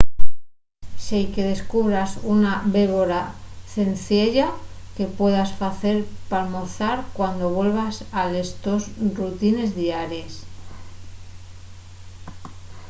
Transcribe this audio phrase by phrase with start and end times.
[1.07, 3.21] seique descubras una bébora
[3.75, 4.47] cenciella
[4.95, 5.97] que puedas facer
[6.29, 8.83] p’almorzar cuando vuelvas a les tos
[9.17, 10.33] rutines diaries